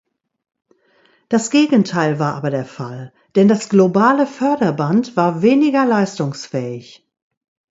[1.29, 7.05] Das Gegenteil war aber der Fall, denn das globale Förderband war weniger leistungsfähig.